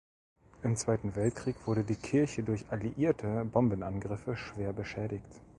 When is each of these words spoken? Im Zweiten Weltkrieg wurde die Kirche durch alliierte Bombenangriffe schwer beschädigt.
Im 0.63 0.75
Zweiten 0.77 1.15
Weltkrieg 1.15 1.57
wurde 1.67 1.83
die 1.83 1.95
Kirche 1.95 2.41
durch 2.41 2.65
alliierte 2.71 3.45
Bombenangriffe 3.45 4.35
schwer 4.35 4.73
beschädigt. 4.73 5.27